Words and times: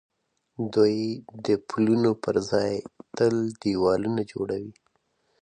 دوی 0.73 0.97
د 1.45 1.47
پلونو 1.67 2.11
پر 2.23 2.35
ځای 2.51 2.73
تل 3.17 3.35
دېوالونه 3.61 4.21
جوړوي. 4.31 4.73